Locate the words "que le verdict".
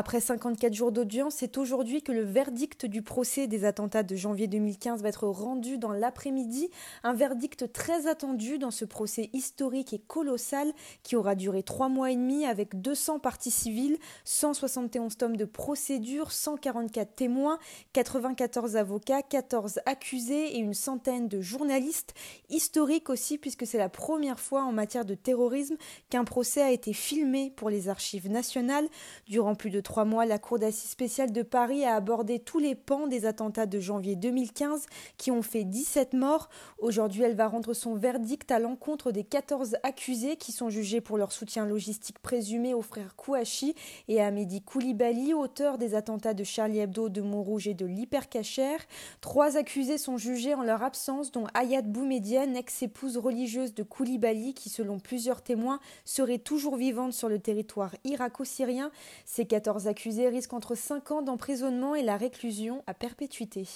2.02-2.86